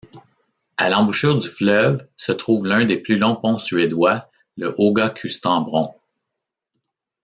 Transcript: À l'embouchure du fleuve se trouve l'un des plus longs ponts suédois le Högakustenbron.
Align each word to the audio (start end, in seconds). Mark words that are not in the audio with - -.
À 0.77 0.89
l'embouchure 0.89 1.37
du 1.37 1.47
fleuve 1.47 2.07
se 2.17 2.31
trouve 2.31 2.65
l'un 2.65 2.85
des 2.85 2.97
plus 2.99 3.19
longs 3.19 3.35
ponts 3.35 3.59
suédois 3.59 4.31
le 4.57 4.73
Högakustenbron. 4.75 5.93